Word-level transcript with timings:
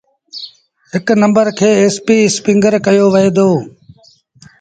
هڪ 0.93 1.07
نمبر 1.23 1.45
کي 1.59 1.69
ايسپيٚ 1.79 2.27
اسپيٚنگر 2.29 2.73
ڪهيو 2.85 3.05
وهي 3.13 3.29
دو۔ 3.37 3.47